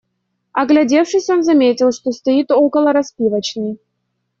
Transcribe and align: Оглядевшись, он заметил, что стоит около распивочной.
Оглядевшись, 0.55 1.29
он 1.29 1.43
заметил, 1.43 1.91
что 1.91 2.11
стоит 2.11 2.49
около 2.49 2.91
распивочной. 2.91 3.79